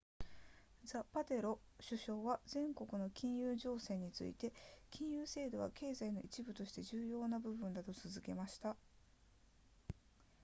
[0.83, 4.51] ザパテロ首相は世界の金融情勢について
[4.89, 8.75] 金融制度は経済の一部として重要な部分だと続けました